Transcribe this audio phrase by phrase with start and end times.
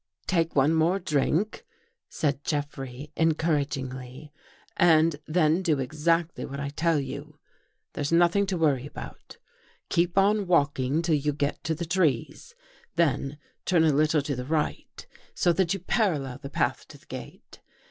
[0.25, 1.63] "Take one more drink,"
[2.09, 4.31] said Jeffrey encourag ingly,"
[4.77, 7.37] and then do exactly what I tell you.
[7.93, 9.37] There's nothing to worry about.
[9.89, 12.55] Keep on walking till you get to the trees,
[12.95, 17.05] then turn a little to the right, so that you parallel the path to the
[17.05, 17.59] gate.